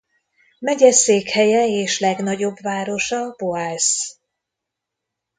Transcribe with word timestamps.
Megyeszékhelye 0.59 1.67
és 1.67 1.99
legnagyobb 1.99 2.61
városa 2.61 3.35
Boise. 3.37 4.13